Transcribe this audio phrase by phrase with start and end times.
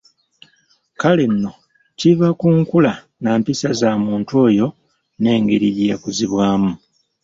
[1.01, 1.51] Kale nno
[1.99, 4.67] kiva ku nkula nampisa za muntu oyo
[5.21, 6.71] n'engeri gye yakuzibwamu.